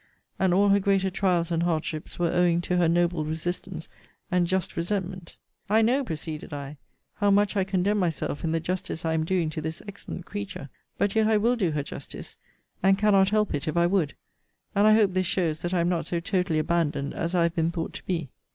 And 0.39 0.51
all 0.51 0.69
her 0.69 0.79
greater 0.79 1.11
trials 1.11 1.51
and 1.51 1.61
hardships 1.61 2.17
were 2.17 2.31
owing 2.31 2.59
to 2.61 2.77
her 2.77 2.89
noble 2.89 3.23
resistance 3.23 3.87
and 4.31 4.47
just 4.47 4.75
resentment. 4.75 5.37
'I 5.69 5.83
know, 5.83 6.03
proceeded 6.03 6.51
I, 6.53 6.77
how 7.17 7.29
much 7.29 7.55
I 7.55 7.63
condemn 7.63 7.99
myself 7.99 8.43
in 8.43 8.51
the 8.51 8.59
justice 8.59 9.05
I 9.05 9.13
am 9.13 9.25
doing 9.25 9.51
to 9.51 9.61
this 9.61 9.79
excellent 9.87 10.25
creature. 10.25 10.69
But 10.97 11.13
yet 11.13 11.27
I 11.27 11.37
will 11.37 11.55
do 11.55 11.69
her 11.73 11.83
justice, 11.83 12.35
and 12.81 12.97
cannot 12.97 13.29
help 13.29 13.53
it 13.53 13.67
if 13.67 13.77
I 13.77 13.85
would. 13.85 14.15
And 14.73 14.87
I 14.87 14.95
hope 14.95 15.13
this 15.13 15.27
shows 15.27 15.61
that 15.61 15.71
I 15.71 15.81
am 15.81 15.89
not 15.89 16.07
so 16.07 16.19
totally 16.19 16.57
abandoned 16.57 17.13
as 17.13 17.35
I 17.35 17.43
have 17.43 17.53
been 17.55 17.69
thought 17.69 17.93
to 17.93 18.05
be. 18.07 18.31